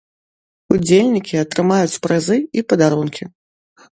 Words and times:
Удзельнікі 0.75 1.35
атрымаюць 1.43 1.99
прызы 2.07 2.37
і 2.61 2.65
падарункі. 2.73 3.23